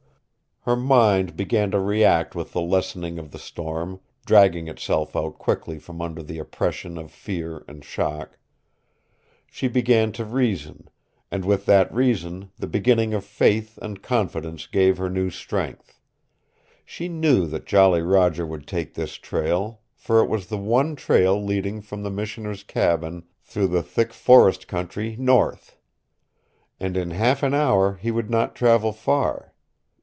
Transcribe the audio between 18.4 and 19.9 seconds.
would take this trail,